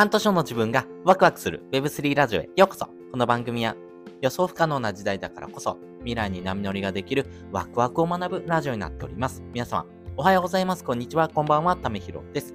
[0.00, 3.76] 半年後の自分がワクワクする Web3 ラジオへようこそこの番組は
[4.22, 9.42] 予想不可能な時代だからこそ未来に波乗りができるワクワクを学ぶラジオになっております。
[9.52, 9.84] 皆様、
[10.16, 10.84] おはようございます。
[10.84, 11.28] こんにちは。
[11.28, 11.76] こんばんは。
[11.76, 12.54] ためひろです。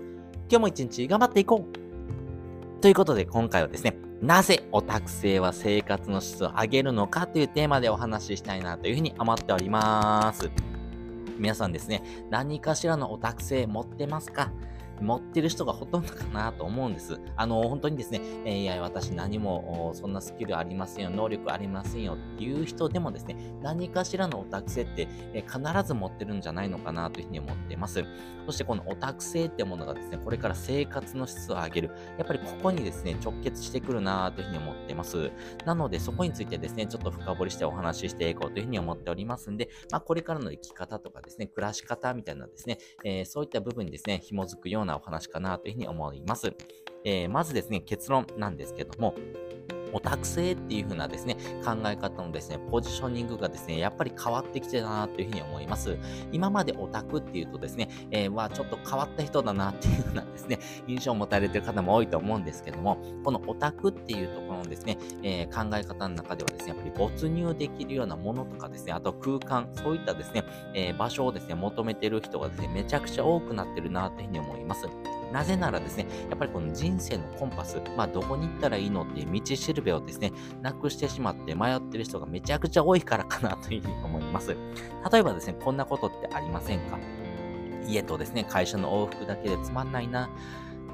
[0.50, 10.50] 今日も一日頑張っていこうということで今回はですね、なぜオタク性は生活の質を上げるのかというテーマでお話ししたいなというふうに思っております。
[11.38, 14.52] 皆さんですね、何かしらのオタク性持ってますか？
[15.02, 17.20] 持ってる人がほとんどかなと思うんです。
[17.36, 28.04] あの、本当にですね、えー、いや、私何もそんなスキルありませんよ、能力ありませんよっていう人でもですね、何かしらのオタク性って、えー、必ず持ってるんじゃないのかなというふうに思っています。
[28.46, 31.92] そしてこのオタク性ってものがですね、これから生活の質を上げる。
[32.18, 35.32] やっぱりここにですね、直結してくるなというふうに思っています。
[35.66, 46.54] なので、そこについてですね、ちょっと深掘りしてお話ししていこうというふうに思っておりますんで、まあ、これからの生き方とかですね、暮らし方みたいなですね、えー、そういった部分にですね、紐づくようななお話かなというふうに思います。
[47.04, 49.16] えー、まずですね、結論なんですけども、
[49.96, 55.98] オタク性っていう風なですね、考え方のですね、ポジショニングがですね、やっぱり変わってきてたなというふうに思います。
[56.34, 74.90] 今までオタクっていうとですね、えー、はちょっと変わった人だなっていう風なですね、 印象を持たれてる方も多いと思うんですけども、このオタクっていうところのですね、えー、考え方の中ではですね、やっぱり没入できるようなものとかですね、あと空間、そういったですね、えー、場所をですね、求めてる人がですね、めちゃくちゃ多くなってるなというふうに思います。
[75.36, 84.56] なぜならですね、やっぱりこの人生のコンパス、まあどこに行ったらいいのっていう道しるべをですね、なくしてしまって迷ってる人がめちゃくちゃ多いからかなというふうに思います。
[85.12, 86.98] 例えばですね、こんなことってありませんか？
[87.86, 90.30] 家とですね、会社の往復だけでつまんないな。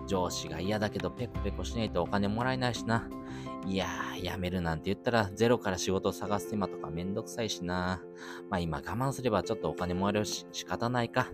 [0.08, 3.08] 上司が嫌だけどペコペコしないとお金もらえないしな。
[3.68, 8.02] いやー、辞めるなんて言ったらゼロから仕事を探す手間とかめんどくさいしな。
[8.50, 11.28] まあ今我慢すればちょっとお金もらえるし仕方ないか。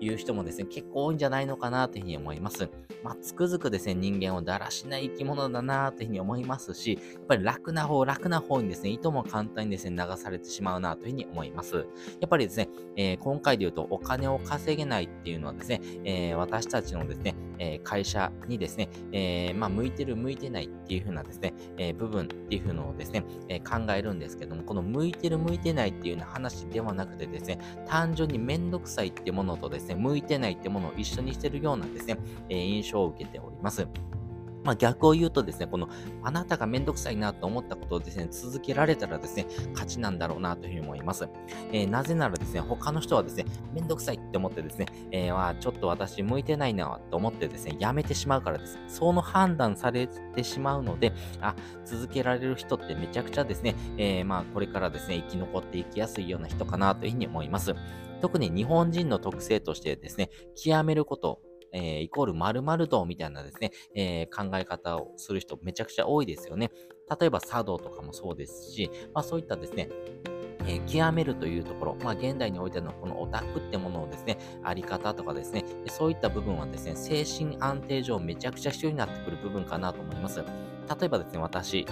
[0.00, 2.68] いう人もですね、結構多いんじゃないのかなというふうに思います。
[3.02, 11.76] まあ、つくづくですね、人間をだらしない生き物だなというふうに思いますし、やっぱり楽な方、楽な方にですね、いとも簡単にですね、流されてしまうなというふうに思います。
[11.76, 11.82] や
[12.26, 32.18] っぱりですね、えー、今回で言うとお金を稼げないっていうのはですね、えー、私たちのですね、えー、会社にですね、えまあ、向いてる、向いてないっていう風なですね、え部分っていう風のをですね、え考えるんですけども、この向いてる、向いてないっていうような話ではなくてですね、単純にめんどくさいってものとですね、向いてないってものを一緒にしてるようなですね、
[32.48, 33.86] え印象を受けております。
[34.64, 35.88] まあ、逆を言うとですね、この
[36.22, 41.28] あなたがめんどくさいなと思ったことをですね、続けられたらですね、勝ちなんだろうなというふうに思います。
[41.72, 48.78] えー、なぜならですね、他の人はですね、めんどくさいって思ってですね、えー、はちょっと私向いてないなと思ってですね、やめてしまうからです。
[48.88, 57.74] その判断されてしまうので、あ、続けられる人ってめちゃくちゃですね、えー、まあこれからですね、生き残っていきやすいような人かなというふうに思います。
[58.20, 61.40] 特に日本人の特性としてですね、極めること、
[61.72, 66.70] えー、イコール〇〇度みたいなですね、えー、考え方をする人めちゃくちゃ多いですよね。
[67.20, 69.88] 例えば茶道とかもそうですし、まあそういったですね、
[70.66, 80.44] えー、極めるというところ、まあ、現代においてのこのオタクってものをですね、あり方とかですね、そういった部分はですね、精神安定上めちゃくちゃ必要になってくる部分かなと思います。
[80.98, 81.86] 例えばですね、私、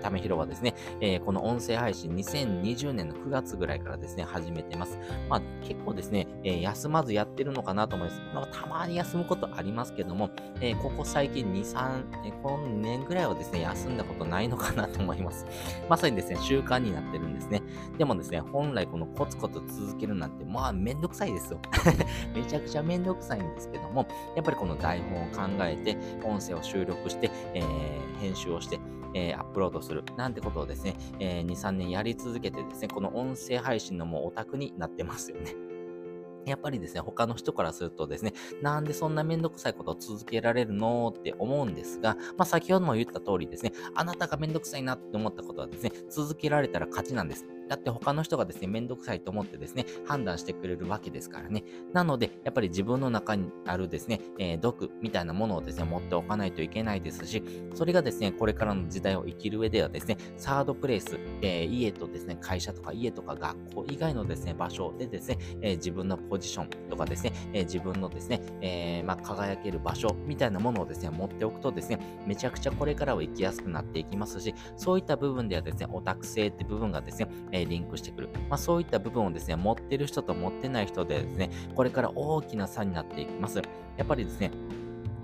[0.00, 4.98] ためひろはですね、えー、この音声配信2020年の9月ぐらいからですね、始めてます。
[5.28, 8.20] まあ結構ですね、えー、休まずやってるのかなと思います。
[8.34, 10.30] まあ、たまに休むことありますけども、
[10.62, 15.46] えー、ここ最近2、3、えー、今年ぐらいはですね、休んだことないのかなと思います。
[15.90, 17.62] まさにですね、習慣になってるんですね。
[17.98, 21.60] でもですね、本来このコツコツ続けるなんて、まあめんどくさいですよ。
[22.34, 28.80] めちゃくちゃめんどくさいんですけども、やっぱりこの台本を考えて、音声を収録して、えー、編集をして、
[29.14, 35.54] えー、アップロードするなんてことをですね、えー、2、3年やり続けてですね、この音声配信のもうオタクになってますよね。
[36.46, 38.32] やっぱりですね、他の人からするとですね、
[38.62, 47.57] なんでそんなめんどくさいことを続けられるのって思うんですが、まあ先ほども言った通りですね、あなたがめんどくさいなって思ったことはですね、続けられたら勝ちなんです。
[47.68, 51.64] だって他の人がですね、めんどくさいと思ってですね、判断してくれるわけですからね。
[51.92, 57.42] なので、やっぱり自分の中にあるですね、えー、毒みたいなものをですね、持っておかないといけないですし、
[57.74, 77.28] それがですね、これからの時代を生きる上ではですね、サードプレイス、えー、家とですね、会社とか家とか学校以外のですね、場所でですね、えー、自分のポジションとかですね、え自分のですね、えまあ、輝ける場所みたいなものをですね、持っておくとですね、めちゃくちゃこれからは生きやすくなっていきますし、そういった部分ではですね、オタク性って部分がですね、
[77.66, 78.28] リンクしてくる。
[78.48, 83.62] まあ、そういった部分をですね、持ってる人と持ってない人でですね、これから大きな差になっていきます。
[83.96, 84.50] やっぱりですね、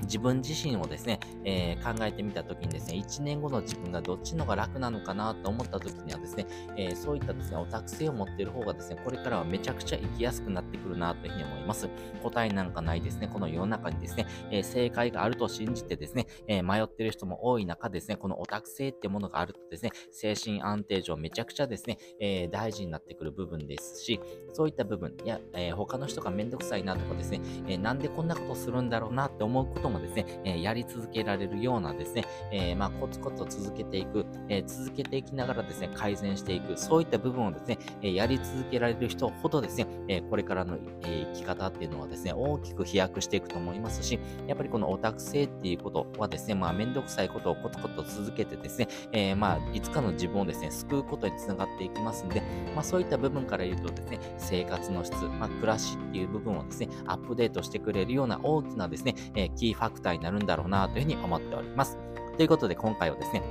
[0.04, 6.46] 自分自身をですね、えー、考えてみたときにですね、1年後の自分がどっちのが楽なのかなと思ったときにはですね、
[6.76, 11.88] えー、そういったですね、オタク性を持っている方がですね、これからはめちゃくちゃ生きやすくなってくるなというふうに思います。
[12.22, 24.20] 答えなんかないですね、この世の中にですね、えー、正解があると信じてですね、え迷っている人も多い中ですね、このオタク性ってものがあるとですね、精神安定上めちゃくちゃですね、え大事になってくる部分ですし、
[24.52, 52.42] そういった部分、いや、え他の人がめんどくさいなとかですね、えなんでこんなことするんだろうなって思うことももですね、えやり続けられるようなですね、えまあ、コツコツ続けていく、え続けていきながらですね、改善していく、そういった部分をですね、えやり続けられる人ほどですね、えこれからの、え生き方っていうのはですね、大きく飛躍していくと思いますし、やっぱりこのオタク性っていうことはですね、まあ、めんどくさいことをコツコツ続けてですね、え、まあ、いつかの自分をですね、救うことにつながっていきますんで、
[52.74, 61.98] まあ、そういった部分から言うとですね、生活の質、まあ、暮らしっていう部分をですね、アップデートしてくれるような大きなですね、えー、キーファクターになるんだろうなというふうに思っております。
[62.36, 63.42] ということで、今回はですね、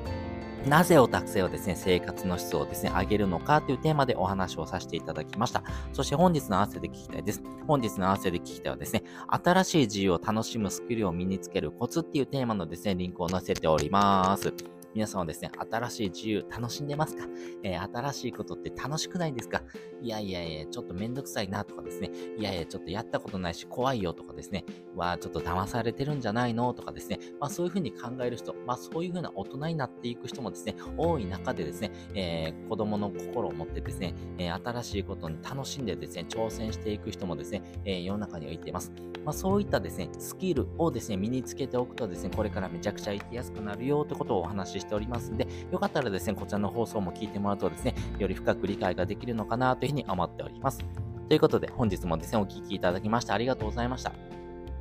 [0.68, 5.64] なぜオタク性をですね、生活の質をですね、上げるのかというテーマでお話をさせていただきました。
[5.92, 7.44] そして本日の合わせで聞きたいです。
[7.68, 14.54] 本日の合わせで聞きたいはですね、新しい自由を楽しむスキルを身につけるコツっていうテーマのですね、リンクを載せております。
[14.94, 17.26] 皆さんはですね、新しい自由楽しんでますか、
[17.64, 19.64] えー、新しいことって楽しくないですか？
[20.02, 38.92] いやいやいや、ちょっとめんどくさいなとかですね、いやいや、ちょっとやったことないし怖いよとかですね、わちょっと騙されてるんじゃないのとかですね、まあそういうふうに考える人、まあそういうふうな大人になっていく人もですね、多い中でですね、えー、子供の心を持ってですね、えー、新しいことに楽しんでですね、挑戦していく人もですね、えー、世の中にはいています。
[39.26, 50.84] まあそういったですね、スキルをですね、身につけておくとですね、これからめちゃくちゃ生きやすくなるよということをお話ししておりますんで、よかったらですね、こちらの放送も聞いてもらうとですね、より深く理解ができるのかなというふうに思っております。
[51.28, 54.14] ということで、本日もですね、お聴きいただきましてありがとうございました。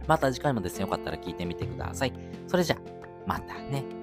[0.07, 2.13] また次回もですね、よかったら聞いてみてください。
[2.47, 2.77] それじゃ、
[3.27, 4.02] またね。